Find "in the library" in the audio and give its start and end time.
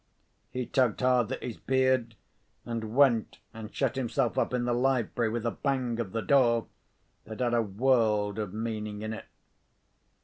4.51-5.29